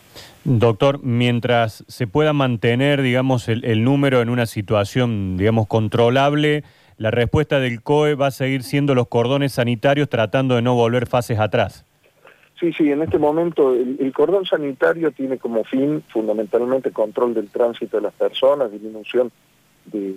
Doctor, 0.44 1.02
mientras 1.02 1.84
se 1.88 2.06
pueda 2.06 2.32
mantener, 2.32 3.02
digamos, 3.02 3.48
el, 3.48 3.84
número 3.84 4.22
en 4.22 4.28
una 4.28 4.46
situación, 4.46 5.36
digamos, 5.36 5.66
controlable, 5.66 6.64
la 6.96 7.10
respuesta 7.10 7.60
del 7.60 7.82
COE 7.82 8.14
va 8.14 8.28
a 8.28 8.30
seguir 8.30 8.62
siendo 8.62 8.94
los 8.94 9.08
cordones 9.08 9.52
sanitarios 9.52 10.08
tratando 10.08 10.56
de 10.56 10.62
no 10.62 10.74
volver 10.74 11.06
fases 11.06 11.38
atrás. 11.38 11.84
Sí, 12.58 12.72
sí, 12.72 12.90
en 12.92 13.02
este 13.02 13.18
momento 13.18 13.74
el, 13.74 14.12
cordón 14.12 14.46
sanitario 14.46 15.10
tiene 15.10 15.38
como 15.38 15.64
fin 15.64 16.02
fundamentalmente 16.08 16.92
control 16.92 17.34
del 17.34 17.48
tránsito 17.48 17.96
de 17.96 18.04
las 18.04 18.14
personas, 18.14 18.70
disminución 18.70 19.32
de, 19.86 20.14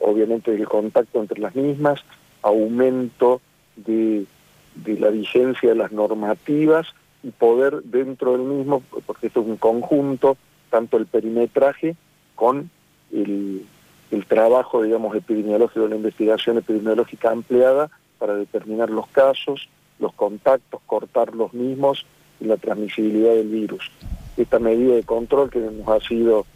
obviamente, 0.00 0.50
del 0.50 0.66
contacto 0.66 1.20
entre 1.20 1.40
las 1.40 1.54
mismas, 1.54 2.04
aumento 2.42 3.40
de 3.76 4.26
de 4.74 4.98
la 4.98 5.10
vigencia 5.10 5.70
de 5.70 5.74
las 5.74 5.92
normativas 5.92 6.86
y 7.22 7.30
poder 7.30 7.82
dentro 7.84 8.32
del 8.32 8.42
mismo, 8.42 8.82
porque 9.06 9.26
esto 9.26 9.40
es 9.40 9.46
un 9.46 9.56
conjunto, 9.56 10.36
tanto 10.70 10.96
el 10.96 11.06
perimetraje 11.06 11.96
con 12.34 12.70
el, 13.12 13.66
trabajo, 14.28 14.82
digamos, 14.82 15.16
epidemiológico, 15.16 15.88
la 15.88 15.96
investigación 15.96 16.58
epidemiológica 16.58 17.30
ampliada 17.30 17.90
para 18.18 18.34
determinar 18.34 18.88
los 18.88 19.08
casos, 19.08 19.68
los 19.98 20.12
contactos, 20.12 20.80
cortar 20.86 21.34
los 21.34 21.52
mismos 21.52 22.06
y 22.40 22.44
la 22.44 22.56
transmisibilidad 22.56 23.34
del 23.34 23.48
virus. 23.48 23.90
Esta 24.36 24.60
medida 24.60 24.94
de 24.94 25.02
control 25.02 25.50
que 25.50 25.58
nos 25.58 25.88
ha 25.88 26.00
sido 26.06 26.46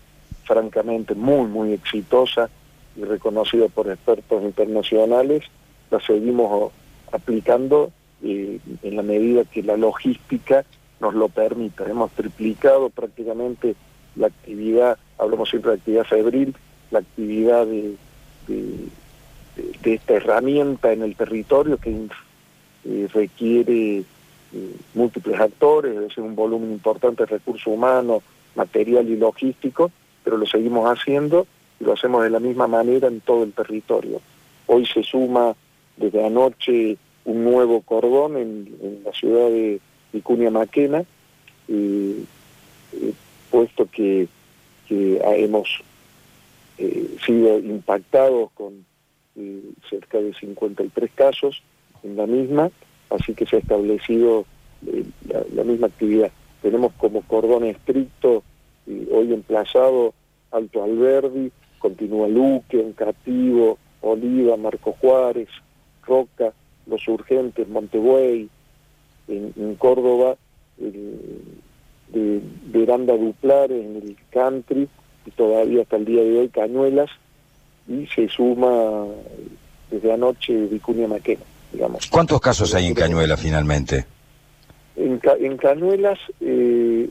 francamente 0.44 1.14
muy, 1.14 1.48
muy 1.48 1.72
exitosa 1.72 2.48
y 2.96 3.02
reconocida 3.02 3.68
por 3.68 3.88
expertos 3.88 4.42
internacionales, 4.44 5.44
la 5.90 6.00
seguimos 6.00 6.72
aplicando 7.12 7.92
en 8.22 8.96
la 8.96 9.02
medida 9.02 9.44
que 9.44 9.62
la 9.62 9.76
logística 9.76 10.64
nos 11.00 11.14
lo 11.14 11.28
permita. 11.28 11.84
Hemos 11.88 12.10
triplicado 12.12 12.90
prácticamente 12.90 13.74
la 14.16 14.28
actividad, 14.28 14.98
hablamos 15.18 15.50
siempre 15.50 15.72
de 15.72 15.76
actividad 15.78 16.04
febril, 16.04 16.54
la 16.90 17.00
actividad 17.00 17.66
de, 17.66 17.96
de, 18.46 19.94
esta 19.94 20.14
herramienta 20.14 20.92
en 20.92 21.02
el 21.02 21.14
territorio 21.16 21.76
que 21.78 22.08
eh, 22.84 23.08
requiere 23.12 23.98
eh, 23.98 24.04
múltiples 24.94 25.38
actores, 25.40 25.96
es 26.10 26.16
un 26.18 26.34
volumen 26.34 26.72
importante 26.72 27.24
de 27.24 27.32
recursos 27.32 27.66
humanos, 27.66 28.22
material 28.54 29.08
y 29.08 29.16
logístico, 29.16 29.90
pero 30.22 30.36
lo 30.36 30.46
seguimos 30.46 30.88
haciendo 30.88 31.46
y 31.80 31.84
lo 31.84 31.92
hacemos 31.92 32.22
de 32.22 32.30
la 32.30 32.40
misma 32.40 32.66
manera 32.66 33.08
en 33.08 33.20
todo 33.20 33.42
el 33.42 33.52
territorio. 33.52 34.20
Hoy 34.66 34.86
se 34.86 35.02
suma 35.02 35.54
desde 35.96 36.24
anoche 36.24 36.96
un 37.24 37.44
nuevo 37.44 37.80
cordón 37.82 38.36
en, 38.36 39.02
la 39.04 39.12
ciudad 39.12 39.48
de 39.48 39.80
Vicuña 40.12 40.50
Maquena, 40.50 41.04
puesto 43.50 43.86
que, 43.90 44.28
hemos 44.88 45.82
eh, 46.78 47.16
sido 47.24 47.58
impactados 47.58 48.50
con 48.52 48.84
eh, 49.36 49.62
cerca 49.88 50.18
de 50.18 50.34
53 50.34 51.10
casos 51.14 51.62
en 52.02 52.16
la 52.16 52.26
misma, 52.26 52.70
así 53.10 53.34
que 53.34 53.46
se 53.46 53.56
ha 53.56 53.58
establecido 53.60 54.44
eh, 54.86 55.04
la, 55.52 55.64
misma 55.64 55.86
actividad. 55.86 56.30
Tenemos 56.62 56.92
como 56.94 57.22
cordón 57.22 57.64
estricto 57.64 58.42
hoy 58.86 59.32
emplazado 59.32 60.14
Alto 60.50 60.84
Alberdi, 60.84 61.50
continúa 61.78 62.28
Luque, 62.28 62.80
Encativo, 62.80 63.78
Oliva, 64.00 64.56
Marco 64.56 64.92
Juárez, 65.00 65.48
Roca, 66.06 66.52
los 66.86 67.06
Urgentes, 67.08 67.68
Montebuey, 67.68 68.48
en, 69.28 69.74
Córdoba, 69.76 70.36
de 70.78 72.40
Veranda 72.66 73.16
Duplares, 73.16 73.84
en 73.84 73.96
el 73.96 74.16
country, 74.30 74.88
y 75.26 75.30
todavía 75.30 75.82
hasta 75.82 75.96
el 75.96 76.04
día 76.04 76.22
de 76.22 76.38
hoy 76.38 76.48
Cañuelas, 76.48 77.10
y 77.88 78.06
se 78.06 78.28
suma 78.28 79.06
desde 79.90 80.12
anoche 80.12 80.66
Vicuña 80.66 81.08
Maquena, 81.08 81.42
digamos. 81.72 82.06
¿Cuántos 82.08 82.40
casos 82.40 82.74
hay 82.74 82.86
en 82.86 82.94
Cañuelas 82.94 83.40
finalmente? 83.40 84.04
En, 84.96 85.20
en 85.40 85.56
Cañuelas 85.56 86.18
eh, 86.40 87.08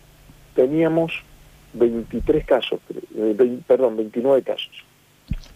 teníamos 0.55 1.13
23 1.73 2.45
casos, 2.45 2.79
eh, 3.15 3.59
perdón, 3.67 3.97
29 3.97 4.41
casos. 4.43 4.71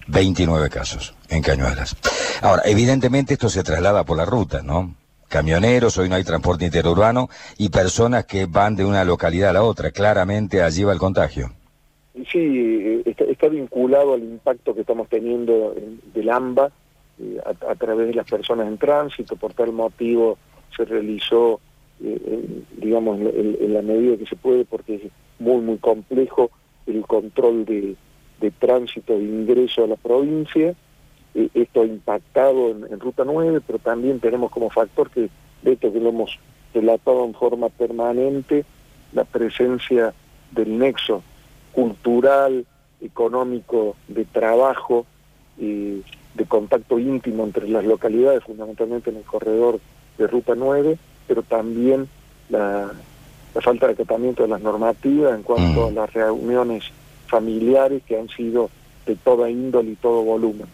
29 0.08 0.70
casos 0.70 1.14
en 1.30 1.42
Cañuelas. 1.42 1.96
Ahora, 2.42 2.64
evidentemente 2.66 3.34
esto 3.34 3.50
se 3.50 3.64
traslada 3.64 4.04
por 4.04 4.18
la 4.18 4.26
ruta, 4.26 4.62
¿no? 4.62 4.96
Camioneros, 5.28 5.98
hoy 5.98 6.08
no 6.08 6.16
hay 6.16 6.24
transporte 6.24 6.66
interurbano, 6.66 7.30
y 7.58 7.70
personas 7.70 8.26
que 8.26 8.46
van 8.46 8.76
de 8.76 8.86
una 8.86 9.04
localidad 9.04 9.50
a 9.50 9.54
la 9.54 9.64
otra. 9.64 9.92
Claramente 9.92 10.62
allí 10.62 10.84
va 10.84 10.94
el 10.94 11.00
contagio. 11.00 11.52
Sí, 12.32 13.04
está, 13.06 13.48
vinculado 13.50 14.14
al 14.14 14.24
impacto 14.24 14.74
que 14.74 14.82
estamos 14.82 15.08
teniendo 15.10 15.76
del 16.14 16.30
AMBA 16.30 16.72
eh, 17.20 17.40
a, 17.46 17.76
través 17.76 18.08
de 18.08 18.14
las 18.14 18.30
personas 18.30 18.68
en 18.68 18.78
tránsito. 18.78 19.36
Por 19.36 19.54
tal 19.54 19.74
motivo 19.74 20.38
se 20.76 20.86
realizó, 20.86 21.60
eh, 22.02 22.64
digamos, 22.78 23.20
en 23.20 23.74
la 23.74 23.82
medida 23.82 24.18
que 24.18 24.26
se 24.26 24.36
puede, 24.36 24.66
porque 24.66 24.96
es 24.96 25.02
muy, 25.40 25.62
muy 25.62 25.78
complejo 25.78 26.50
el 26.88 27.06
control 27.06 27.66
de 27.66 27.96
de 28.40 28.52
tránsito 28.52 29.18
de 29.18 29.24
ingreso 29.24 29.84
a 29.84 29.88
la 29.88 29.96
provincia. 29.96 30.76
Eh, 31.36 31.50
esto 31.54 31.82
ha 31.82 31.86
impactado 31.86 32.72
en, 32.72 33.00
Ruta 33.00 33.24
9, 33.26 33.62
pero 33.66 33.80
también 33.80 34.20
tenemos 34.20 34.52
como 34.52 34.70
factor 34.70 35.10
que, 35.10 35.30
de 35.62 35.74
esto 35.74 35.92
que 35.92 36.00
lo 36.00 36.10
hemos 36.10 36.40
relatado 36.74 37.26
en 37.26 37.34
forma 37.34 37.70
permanente, 37.70 38.66
la 39.14 39.24
presencia 39.24 40.14
del 40.52 40.78
nexo 40.78 41.24
cultural, 41.72 42.66
económico, 43.02 43.96
de 44.08 44.26
trabajo, 44.26 45.06
y 45.58 46.04
de 46.36 46.46
contacto 46.48 47.00
íntimo 47.00 47.44
entre 47.44 47.68
las 47.68 47.84
localidades, 47.84 48.44
fundamentalmente 48.44 49.10
en 49.10 49.18
el 49.18 49.24
corredor 49.24 49.80
de 50.18 50.28
Ruta 50.28 50.54
9, 50.56 50.98
pero 51.28 51.42
también 51.42 52.08
la, 52.50 52.92
la 53.56 53.62
falta 53.62 53.88
de 53.88 53.94
acatamiento 53.94 54.44
de 54.44 54.50
las 54.50 54.62
normativas 54.62 55.36
en 55.36 55.44
cuanto 55.44 55.82
mm. 55.82 55.88
a 55.88 55.92
las 56.02 56.14
reuniones 56.14 56.84
familiares 57.28 58.02
que 58.08 58.20
han 58.20 58.30
sido 58.30 58.70
de 59.06 59.16
toda 59.16 59.50
índole 59.50 59.92
y 59.92 59.96
todo 59.96 60.24
volumen. 60.24 60.68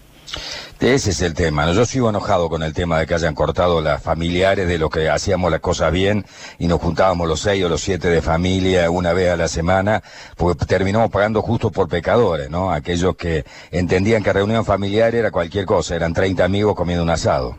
Ese 0.79 1.11
es 1.11 1.21
el 1.21 1.33
tema. 1.33 1.71
Yo 1.71 1.85
sigo 1.85 2.09
enojado 2.09 2.49
con 2.49 2.61
el 2.61 2.73
tema 2.73 2.99
de 2.99 3.07
que 3.07 3.13
hayan 3.13 3.33
cortado 3.33 3.79
las 3.79 4.03
familiares 4.03 4.67
de 4.67 4.77
lo 4.77 4.89
que 4.89 5.09
hacíamos 5.09 5.49
las 5.49 5.61
cosas 5.61 5.93
bien 5.93 6.25
y 6.59 6.67
nos 6.67 6.81
juntábamos 6.81 7.25
los 7.25 7.39
seis 7.39 7.63
o 7.63 7.69
los 7.69 7.79
siete 7.79 8.09
de 8.09 8.21
familia 8.21 8.91
una 8.91 9.13
vez 9.13 9.29
a 9.29 9.37
la 9.37 9.47
semana, 9.47 10.03
porque 10.35 10.65
terminamos 10.65 11.09
pagando 11.09 11.41
justo 11.41 11.71
por 11.71 11.87
pecadores, 11.87 12.49
¿no? 12.49 12.69
Aquellos 12.69 13.15
que 13.15 13.45
entendían 13.71 14.23
que 14.23 14.33
reunión 14.33 14.65
familiar 14.65 15.15
era 15.15 15.31
cualquier 15.31 15.65
cosa, 15.65 15.95
eran 15.95 16.13
30 16.13 16.43
amigos 16.43 16.75
comiendo 16.75 17.01
un 17.01 17.11
asado. 17.11 17.55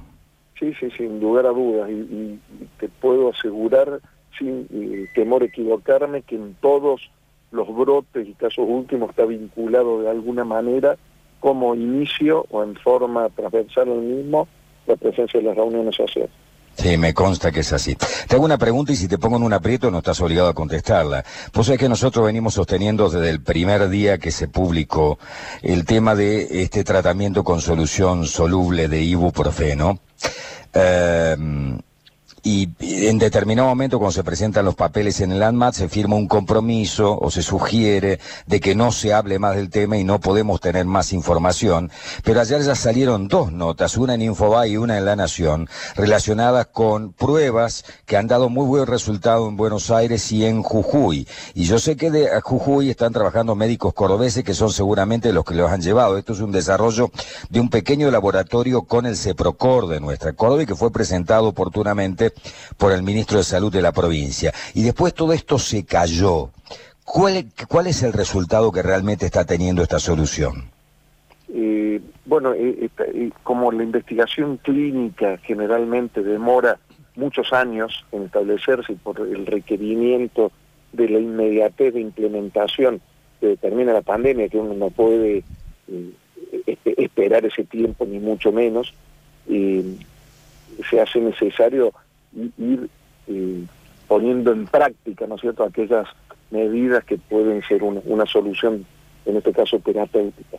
Sí, 0.58 0.74
sí, 0.78 0.90
sin 0.96 1.18
lugar 1.18 1.46
a 1.46 1.50
dudas. 1.50 1.88
Y, 1.90 2.38
te 2.78 2.88
puedo 2.88 3.30
asegurar, 3.30 4.00
sin 4.38 4.68
eh, 4.70 5.06
temor 5.14 5.42
a 5.42 5.46
equivocarme, 5.46 6.20
que 6.22 6.36
en 6.36 6.54
todos 6.60 7.10
los 7.54 7.74
brotes 7.74 8.26
y 8.26 8.34
casos 8.34 8.66
últimos 8.68 9.10
está 9.10 9.24
vinculado 9.24 10.02
de 10.02 10.10
alguna 10.10 10.44
manera 10.44 10.96
como 11.40 11.74
inicio 11.74 12.46
o 12.50 12.62
en 12.62 12.74
forma 12.74 13.28
transversal 13.30 13.90
al 13.90 14.00
mismo 14.00 14.48
la 14.86 14.96
presencia 14.96 15.40
de 15.40 15.46
las 15.46 15.56
reuniones 15.56 15.94
sociales. 15.94 16.30
Sí, 16.76 16.96
me 16.96 17.14
consta 17.14 17.52
que 17.52 17.60
es 17.60 17.72
así. 17.72 17.96
Te 18.28 18.34
hago 18.34 18.44
una 18.44 18.58
pregunta 18.58 18.92
y 18.92 18.96
si 18.96 19.06
te 19.06 19.18
pongo 19.18 19.36
en 19.36 19.44
un 19.44 19.52
aprieto 19.52 19.90
no 19.90 19.98
estás 19.98 20.20
obligado 20.20 20.48
a 20.48 20.54
contestarla. 20.54 21.24
Pues 21.52 21.68
es 21.68 21.78
que 21.78 21.88
nosotros 21.88 22.26
venimos 22.26 22.54
sosteniendo 22.54 23.08
desde 23.08 23.30
el 23.30 23.40
primer 23.40 23.88
día 23.88 24.18
que 24.18 24.32
se 24.32 24.48
publicó 24.48 25.18
el 25.62 25.84
tema 25.84 26.16
de 26.16 26.62
este 26.62 26.82
tratamiento 26.82 27.44
con 27.44 27.60
solución 27.60 28.26
soluble 28.26 28.88
de 28.88 29.02
ibuprofeno. 29.02 30.00
Eh, 30.72 31.36
y 32.46 32.68
en 32.80 33.18
determinado 33.18 33.68
momento 33.68 33.98
cuando 33.98 34.12
se 34.12 34.22
presentan 34.22 34.66
los 34.66 34.74
papeles 34.74 35.20
en 35.22 35.32
el 35.32 35.42
ANMAT 35.42 35.74
se 35.74 35.88
firma 35.88 36.16
un 36.16 36.28
compromiso 36.28 37.18
o 37.18 37.30
se 37.30 37.42
sugiere 37.42 38.20
de 38.46 38.60
que 38.60 38.74
no 38.74 38.92
se 38.92 39.14
hable 39.14 39.38
más 39.38 39.56
del 39.56 39.70
tema 39.70 39.96
y 39.96 40.04
no 40.04 40.20
podemos 40.20 40.60
tener 40.60 40.84
más 40.84 41.14
información. 41.14 41.90
Pero 42.22 42.42
ayer 42.42 42.60
ya 42.60 42.74
salieron 42.74 43.28
dos 43.28 43.50
notas, 43.50 43.96
una 43.96 44.14
en 44.14 44.20
Infobae 44.20 44.68
y 44.68 44.76
una 44.76 44.98
en 44.98 45.06
La 45.06 45.16
Nación, 45.16 45.70
relacionadas 45.96 46.66
con 46.66 47.14
pruebas 47.14 47.86
que 48.04 48.18
han 48.18 48.26
dado 48.26 48.50
muy 48.50 48.66
buen 48.66 48.86
resultado 48.86 49.48
en 49.48 49.56
Buenos 49.56 49.90
Aires 49.90 50.30
y 50.30 50.44
en 50.44 50.62
Jujuy. 50.62 51.26
Y 51.54 51.64
yo 51.64 51.78
sé 51.78 51.96
que 51.96 52.10
de 52.10 52.28
Jujuy 52.42 52.90
están 52.90 53.14
trabajando 53.14 53.54
médicos 53.54 53.94
cordobeses 53.94 54.44
que 54.44 54.52
son 54.52 54.70
seguramente 54.70 55.32
los 55.32 55.46
que 55.46 55.54
los 55.54 55.70
han 55.70 55.80
llevado. 55.80 56.18
Esto 56.18 56.34
es 56.34 56.40
un 56.40 56.52
desarrollo 56.52 57.10
de 57.48 57.60
un 57.60 57.70
pequeño 57.70 58.10
laboratorio 58.10 58.82
con 58.82 59.06
el 59.06 59.16
CEPROCOR 59.16 59.88
de 59.88 60.00
nuestra 60.00 60.34
Córdoba 60.34 60.64
y 60.64 60.66
que 60.66 60.74
fue 60.74 60.92
presentado 60.92 61.48
oportunamente 61.48 62.33
por 62.76 62.92
el 62.92 63.02
ministro 63.02 63.38
de 63.38 63.44
Salud 63.44 63.72
de 63.72 63.82
la 63.82 63.92
provincia. 63.92 64.52
Y 64.74 64.82
después 64.82 65.14
todo 65.14 65.32
esto 65.32 65.58
se 65.58 65.84
cayó. 65.84 66.50
¿Cuál, 67.04 67.46
cuál 67.68 67.86
es 67.86 68.02
el 68.02 68.12
resultado 68.12 68.72
que 68.72 68.82
realmente 68.82 69.26
está 69.26 69.44
teniendo 69.44 69.82
esta 69.82 69.98
solución? 69.98 70.74
Eh, 71.56 72.00
bueno, 72.24 72.52
eh, 72.54 72.90
eh, 72.98 73.30
como 73.44 73.70
la 73.70 73.84
investigación 73.84 74.56
clínica 74.56 75.38
generalmente 75.38 76.22
demora 76.22 76.78
muchos 77.14 77.52
años 77.52 78.04
en 78.10 78.24
establecerse 78.24 78.94
por 78.94 79.20
el 79.20 79.46
requerimiento 79.46 80.50
de 80.92 81.08
la 81.08 81.20
inmediatez 81.20 81.94
de 81.94 82.00
implementación 82.00 83.00
que 83.40 83.48
determina 83.48 83.92
la 83.92 84.02
pandemia, 84.02 84.48
que 84.48 84.58
uno 84.58 84.74
no 84.74 84.90
puede 84.90 85.44
esperar 86.84 87.44
ese 87.44 87.62
tiempo 87.64 88.04
ni 88.04 88.18
mucho 88.18 88.50
menos, 88.50 88.92
se 89.46 91.00
hace 91.00 91.20
necesario 91.20 91.92
ir 92.58 92.88
eh, 93.26 93.64
poniendo 94.08 94.52
en 94.52 94.66
práctica, 94.66 95.26
¿no 95.26 95.36
es 95.36 95.40
cierto?, 95.40 95.64
aquellas 95.64 96.06
medidas 96.50 97.04
que 97.04 97.18
pueden 97.18 97.62
ser 97.62 97.82
una, 97.82 98.26
solución, 98.26 98.86
en 99.26 99.36
este 99.36 99.52
caso 99.52 99.78
terapéutica. 99.80 100.58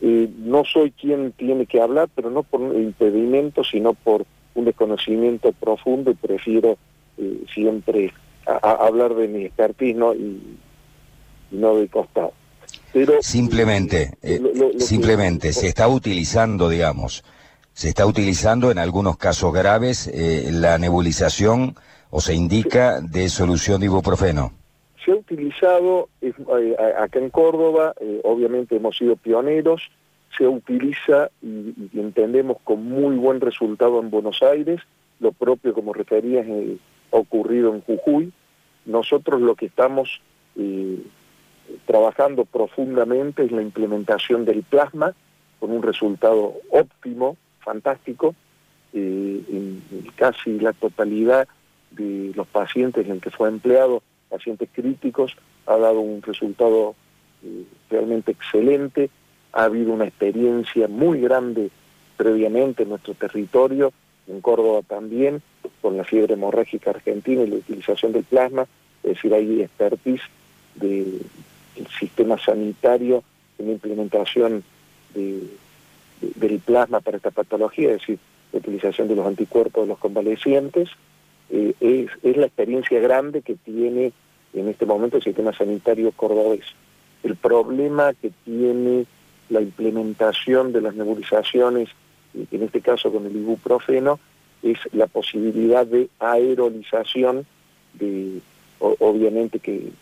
Eh, 0.00 0.28
no 0.38 0.64
soy 0.64 0.92
quien 0.92 1.32
tiene 1.32 1.66
que 1.66 1.80
hablar, 1.80 2.08
pero 2.14 2.30
no 2.30 2.42
por 2.42 2.60
impedimento, 2.60 3.64
sino 3.64 3.94
por 3.94 4.24
un 4.54 4.64
desconocimiento 4.64 5.52
profundo 5.52 6.10
y 6.10 6.14
prefiero 6.14 6.78
eh, 7.18 7.42
siempre 7.52 8.12
hablar 8.62 9.14
de 9.14 9.28
mi 9.28 9.44
expertise 9.44 9.96
y, 10.16 10.40
no 11.50 11.76
de 11.76 11.88
costado. 11.88 12.32
Pero, 12.92 13.14
simplemente, 13.20 14.12
simplemente, 14.78 15.52
se 15.52 15.68
está 15.68 15.88
utilizando, 15.88 16.68
digamos, 16.68 17.22
se 17.78 17.90
está 17.90 18.06
utilizando 18.06 18.72
en 18.72 18.78
algunos 18.80 19.16
casos 19.16 19.54
graves 19.54 20.08
eh, 20.08 20.50
la 20.50 20.78
nebulización 20.78 21.76
o 22.10 22.20
se 22.20 22.34
indica 22.34 23.00
de 23.00 23.28
solución 23.28 23.78
de 23.78 23.86
ibuprofeno. 23.86 24.50
Se 25.04 25.12
ha 25.12 25.14
utilizado 25.14 26.08
eh, 26.20 26.34
acá 26.98 27.20
en 27.20 27.30
Córdoba, 27.30 27.94
eh, 28.00 28.20
obviamente 28.24 28.74
hemos 28.74 28.98
sido 28.98 29.14
pioneros, 29.14 29.92
se 30.36 30.48
utiliza 30.48 31.30
y, 31.40 31.72
entendemos 31.94 32.56
con 32.64 32.84
muy 32.84 33.14
buen 33.14 33.40
resultado 33.40 34.00
en 34.00 34.10
Buenos 34.10 34.42
Aires, 34.42 34.80
lo 35.20 35.30
propio 35.30 35.72
como 35.72 35.92
referías 35.92 36.48
ha 37.12 37.16
ocurrido 37.16 37.72
en 37.72 37.82
Jujuy. 37.82 38.32
Nosotros 38.86 39.40
lo 39.40 39.54
que 39.54 39.66
estamos 39.66 40.20
trabajando 41.86 42.44
profundamente 42.44 43.44
es 43.44 43.52
la 43.52 43.62
implementación 43.62 44.44
del 44.44 44.64
plasma 44.64 45.14
con 45.60 45.70
un 45.70 45.84
resultado 45.84 46.54
óptimo 46.72 47.36
fantástico, 47.68 48.34
eh, 48.94 49.42
en, 49.50 49.82
casi 50.16 50.58
la 50.58 50.72
totalidad 50.72 51.46
de 51.90 52.32
los 52.34 52.46
pacientes 52.46 53.06
en 53.06 53.20
que 53.20 53.30
fue 53.30 53.50
empleado, 53.50 54.02
pacientes 54.30 54.70
críticos, 54.72 55.36
ha 55.66 55.76
dado 55.76 56.00
un 56.00 56.22
resultado 56.22 56.94
eh, 57.44 57.64
realmente 57.90 58.32
excelente, 58.32 59.10
ha 59.52 59.64
habido 59.64 59.92
una 59.92 60.06
experiencia 60.06 60.88
muy 60.88 61.20
grande 61.20 61.70
previamente 62.16 62.84
en 62.84 62.88
nuestro 62.88 63.12
territorio, 63.12 63.92
en 64.26 64.40
Córdoba 64.40 64.80
también, 64.86 65.42
con 65.82 65.98
la 65.98 66.04
fiebre 66.04 66.34
hemorrágica 66.34 66.90
argentina 66.90 67.42
y 67.42 67.48
la 67.48 67.56
utilización 67.56 68.12
del 68.12 68.24
plasma, 68.24 68.66
es 69.02 69.14
decir, 69.14 69.34
hay 69.34 69.60
expertise 69.60 70.22
del 70.74 71.20
sistema 72.00 72.38
sanitario 72.38 73.22
en 73.58 73.66
la 73.66 73.72
implementación 73.72 74.64
de 75.14 75.42
del 76.20 76.58
plasma 76.60 77.00
para 77.00 77.16
esta 77.16 77.30
patología, 77.30 77.90
es 77.90 78.00
decir, 78.00 78.18
la 78.52 78.58
utilización 78.58 79.08
de 79.08 79.16
los 79.16 79.26
anticuerpos 79.26 79.84
de 79.84 79.88
los 79.88 79.98
convalecientes, 79.98 80.88
eh, 81.50 81.74
es, 81.80 82.36
la 82.36 82.46
experiencia 82.46 83.00
grande 83.00 83.42
que 83.42 83.54
tiene 83.54 84.12
en 84.54 84.68
este 84.68 84.86
momento 84.86 85.16
el 85.16 85.22
sistema 85.22 85.52
sanitario 85.52 86.12
cordobés. 86.12 86.64
El 87.22 87.36
problema 87.36 88.12
que 88.14 88.30
tiene 88.44 89.06
la 89.50 89.60
implementación 89.60 90.72
de 90.72 90.80
las 90.80 90.94
nebulizaciones, 90.94 91.88
en 92.34 92.62
este 92.62 92.80
caso 92.80 93.12
con 93.12 93.26
el 93.26 93.36
ibuprofeno, 93.36 94.18
es 94.62 94.78
la 94.92 95.06
posibilidad 95.06 95.86
de 95.86 96.08
aerolización, 96.18 97.46
de, 97.94 98.40
obviamente 98.78 99.58
que 99.58 99.92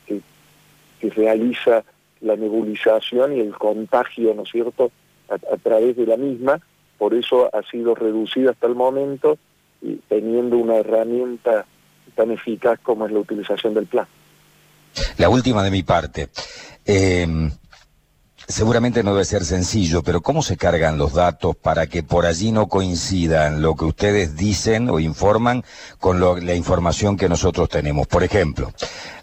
realiza 1.03 1.85
la 2.21 2.37
nebulización 2.37 3.37
y 3.37 3.41
el 3.41 3.55
contagio, 3.55 4.35
¿no 4.35 4.43
es 4.43 4.51
cierto?, 4.51 4.91
a, 5.29 5.57
través 5.57 5.97
de 5.97 6.07
la 6.07 6.17
misma, 6.17 6.61
por 6.99 7.15
eso 7.15 7.51
ha 7.55 7.63
sido 7.71 7.95
reducida 7.95 8.51
hasta 8.51 8.67
el 8.67 8.75
momento, 8.75 9.39
y 9.83 9.97
teniendo 10.09 10.57
una 10.57 10.77
herramienta 10.77 11.67
tan 12.15 12.31
eficaz 12.31 12.79
como 12.83 13.07
es 13.07 13.13
la 13.13 13.19
utilización 13.19 13.75
del 13.75 13.87
plan. 13.87 14.07
La 15.19 15.29
última 15.29 15.63
de 15.63 15.71
mi 15.71 15.83
parte. 15.83 16.29
Eh, 16.85 17.27
Seguramente 18.49 19.03
no 19.03 19.13
debe 19.13 19.25
ser 19.25 19.45
sencillo, 19.45 20.05
pero 20.05 20.21
¿cómo 20.21 20.41
se 20.41 20.57
cargan 20.57 20.99
los 20.99 21.15
datos 21.15 21.57
para 21.57 21.89
que 21.89 22.05
por 22.05 22.27
allí 22.27 22.53
no 22.53 22.69
coincidan 22.69 23.61
lo 23.61 23.75
que 23.75 23.87
ustedes 23.87 24.37
dicen 24.37 24.89
o 24.89 25.01
informan 25.01 25.65
con 25.99 26.21
la 26.21 26.55
información 26.55 27.17
que 27.17 27.29
nosotros 27.29 27.69
tenemos? 27.69 28.07
Por 28.07 28.23
ejemplo, 28.23 28.73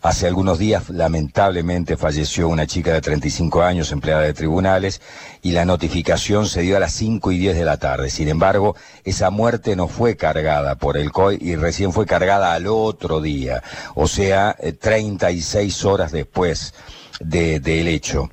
hace 0.02 0.28
algunos 0.28 0.60
días 0.60 0.90
lamentablemente 0.90 1.96
falleció 1.96 2.50
una 2.50 2.68
chica 2.68 2.92
de 2.92 3.00
35 3.00 3.64
años, 3.64 3.94
empleada 3.94 4.24
de 4.24 4.34
tribunales, 4.34 5.00
y 5.42 5.54
la 5.54 5.64
notificación 5.64 6.46
se 6.46 6.62
dio 6.62 6.76
a 6.76 6.82
las 6.82 6.92
5 6.92 7.32
y 7.32 7.38
10 7.38 7.56
de 7.56 7.64
la 7.64 7.78
tarde. 7.78 8.10
Sin 8.10 8.28
embargo, 8.28 8.76
esa 9.06 9.30
muerte 9.30 9.78
no 9.78 9.88
fue 9.88 10.18
cargada 10.18 10.76
por 10.76 10.98
el 10.98 11.14
COI 11.14 11.38
y 11.40 11.56
recién 11.56 11.94
fue 11.94 12.06
cargada 12.06 12.54
al 12.54 12.68
otro 12.68 13.22
día, 13.22 13.64
o 13.96 14.10
sea, 14.10 14.58
36 14.82 15.82
eh, 15.82 15.88
horas 15.88 16.12
después 16.12 16.74
del 17.22 17.88
hecho. 17.88 18.30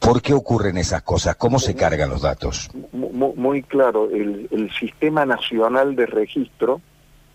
¿Por 0.00 0.20
qué 0.20 0.34
ocurren 0.34 0.76
esas 0.78 1.02
cosas? 1.02 1.36
¿Cómo 1.36 1.58
se 1.58 1.74
cargan 1.74 2.10
los 2.10 2.22
datos? 2.22 2.70
Muy, 2.92 3.62
claro, 3.62 4.10
el, 4.10 4.70
Sistema 4.78 5.24
Nacional 5.24 5.94
de 5.94 6.06
Registro 6.06 6.80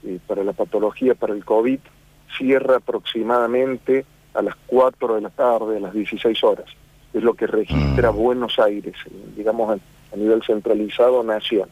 eh, 0.03 0.19
para 0.27 0.43
la 0.43 0.53
patología, 0.53 1.15
para 1.15 1.33
el 1.33 1.45
COVID, 1.45 1.79
cierra 2.37 2.77
aproximadamente 2.77 4.05
a 4.33 4.41
las 4.41 4.55
4 4.67 5.15
de 5.15 5.21
la 5.21 5.29
tarde, 5.29 5.77
a 5.77 5.79
las 5.79 5.93
16 5.93 6.43
horas. 6.43 6.65
Es 7.13 7.23
lo 7.23 7.33
que 7.33 7.47
registra 7.47 8.11
mm. 8.11 8.15
Buenos 8.15 8.59
Aires, 8.59 8.95
digamos 9.35 9.79
a, 10.11 10.15
nivel 10.15 10.43
centralizado, 10.43 11.23
Nación. 11.23 11.69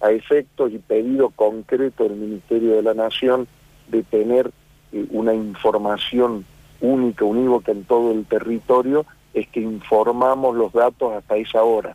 A 0.00 0.10
efectos 0.10 0.72
y 0.72 0.78
pedido 0.78 1.30
concreto 1.30 2.04
del 2.04 2.16
Ministerio 2.16 2.74
de 2.74 2.82
la 2.82 2.94
Nación 2.94 3.46
de 3.88 4.02
tener 4.02 4.50
eh, 4.92 5.06
una 5.10 5.34
información 5.34 6.44
única, 6.80 7.24
unívoca 7.24 7.72
en 7.72 7.84
todo 7.84 8.12
el 8.12 8.26
territorio, 8.26 9.06
es 9.36 9.46
que 9.48 9.60
informamos 9.60 10.56
los 10.56 10.72
datos 10.72 11.12
hasta 11.12 11.36
esa 11.36 11.62
hora. 11.62 11.94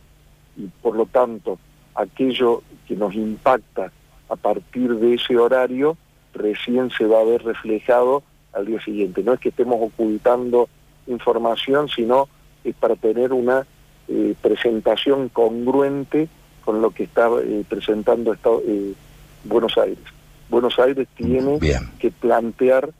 Y 0.56 0.68
por 0.80 0.94
lo 0.94 1.06
tanto, 1.06 1.58
aquello 1.92 2.62
que 2.86 2.94
nos 2.94 3.14
impacta 3.14 3.90
a 4.28 4.36
partir 4.36 4.94
de 4.94 5.14
ese 5.14 5.36
horario 5.36 5.96
recién 6.32 6.90
se 6.90 7.04
va 7.04 7.20
a 7.20 7.24
ver 7.24 7.42
reflejado 7.42 8.22
al 8.52 8.66
día 8.66 8.80
siguiente. 8.80 9.24
No 9.24 9.32
es 9.32 9.40
que 9.40 9.48
estemos 9.48 9.76
ocultando 9.80 10.68
información, 11.08 11.88
sino 11.88 12.28
es 12.62 12.76
para 12.76 12.94
tener 12.94 13.32
una 13.32 13.66
eh, 14.06 14.34
presentación 14.40 15.28
congruente 15.28 16.28
con 16.64 16.80
lo 16.80 16.92
que 16.92 17.04
está 17.04 17.28
eh, 17.42 17.64
presentando 17.68 18.34
eh, 18.68 18.92
Buenos 19.42 19.76
Aires. 19.78 19.98
Buenos 20.48 20.78
Aires 20.78 21.08
tiene 21.16 21.58
que 21.98 22.10
plantear, 22.12 22.90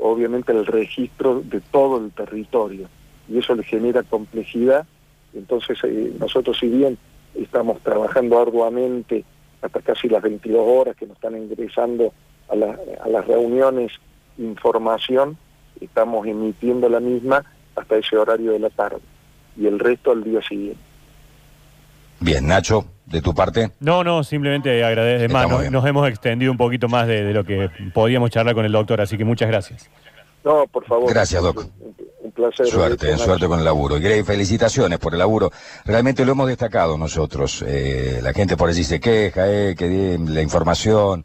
obviamente, 0.00 0.52
el 0.52 0.64
registro 0.64 1.42
de 1.44 1.60
todo 1.60 1.98
el 1.98 2.10
territorio 2.12 2.88
y 3.28 3.38
eso 3.38 3.54
le 3.54 3.62
genera 3.62 4.02
complejidad. 4.02 4.86
Entonces, 5.34 5.78
nosotros, 6.18 6.58
si 6.58 6.68
bien 6.68 6.98
estamos 7.34 7.80
trabajando 7.80 8.40
arduamente 8.40 9.24
hasta 9.62 9.80
casi 9.80 10.08
las 10.08 10.22
22 10.22 10.60
horas 10.60 10.96
que 10.96 11.06
nos 11.06 11.16
están 11.16 11.36
ingresando 11.36 12.12
a, 12.48 12.54
a 13.04 13.08
las 13.08 13.26
reuniones 13.26 13.92
información, 14.38 15.36
estamos 15.80 16.26
emitiendo 16.26 16.88
la 16.88 17.00
misma 17.00 17.44
hasta 17.76 17.96
ese 17.96 18.16
horario 18.16 18.52
de 18.52 18.58
la 18.58 18.70
tarde 18.70 19.00
y 19.56 19.66
el 19.66 19.78
resto 19.78 20.12
al 20.12 20.24
día 20.24 20.40
siguiente. 20.42 20.80
Bien, 22.20 22.46
Nacho, 22.46 22.84
de 23.06 23.20
tu 23.20 23.34
parte. 23.34 23.72
No, 23.80 24.04
no, 24.04 24.22
simplemente 24.22 24.84
agradecer. 24.84 25.30
Más, 25.30 25.70
nos, 25.70 25.84
hemos 25.84 26.08
extendido 26.08 26.52
un 26.52 26.58
poquito 26.58 26.88
más 26.88 27.06
de, 27.08 27.32
lo 27.32 27.44
que 27.44 27.68
podíamos 27.92 28.30
charlar 28.30 28.54
con 28.54 28.64
el 28.64 28.72
doctor, 28.72 29.00
así 29.00 29.18
que 29.18 29.24
muchas 29.24 29.48
gracias. 29.48 29.90
No, 30.44 30.66
por 30.66 30.84
favor. 30.84 31.12
Gracias, 31.12 31.42
doctor. 31.42 31.66
Placer. 32.34 32.66
Suerte, 32.66 33.16
suerte 33.18 33.46
con 33.46 33.58
el 33.58 33.64
laburo. 33.64 33.98
Y 33.98 34.22
felicitaciones 34.24 34.98
por 34.98 35.12
el 35.12 35.18
laburo. 35.18 35.50
Realmente 35.84 36.24
lo 36.24 36.32
hemos 36.32 36.48
destacado 36.48 36.96
nosotros. 36.96 37.62
Eh, 37.66 38.20
la 38.22 38.32
gente 38.32 38.56
por 38.56 38.68
allí 38.68 38.84
se 38.84 39.00
queja, 39.00 39.42
eh, 39.46 39.74
que 39.76 40.18
la 40.18 40.42
información. 40.42 41.24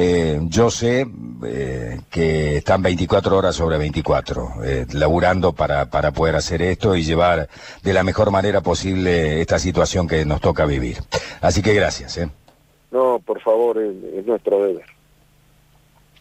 Eh, 0.00 0.38
yo 0.44 0.70
sé 0.70 1.08
eh, 1.44 2.00
que 2.08 2.58
están 2.58 2.82
24 2.82 3.36
horas 3.36 3.56
sobre 3.56 3.78
24, 3.78 4.62
eh, 4.62 4.86
laburando 4.92 5.52
para, 5.52 5.86
para 5.86 6.12
poder 6.12 6.36
hacer 6.36 6.62
esto 6.62 6.94
y 6.94 7.02
llevar 7.02 7.48
de 7.82 7.92
la 7.92 8.04
mejor 8.04 8.30
manera 8.30 8.60
posible 8.60 9.40
esta 9.40 9.58
situación 9.58 10.06
que 10.06 10.24
nos 10.24 10.40
toca 10.40 10.66
vivir. 10.66 10.98
Así 11.40 11.62
que 11.62 11.74
gracias. 11.74 12.20
No, 12.92 13.18
por 13.18 13.40
favor, 13.40 13.76
es 13.78 14.24
nuestro 14.24 14.62
deber. 14.62 14.84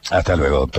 Hasta 0.10 0.36
luego, 0.36 0.58
doctor. 0.60 0.76